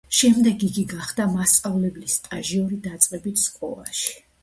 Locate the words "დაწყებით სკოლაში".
2.91-4.15